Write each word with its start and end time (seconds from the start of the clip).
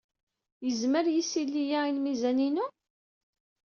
Yezmer 0.65 1.05
yisili-a 1.13 1.81
i 1.89 1.91
lmizan-inu? 1.95 2.65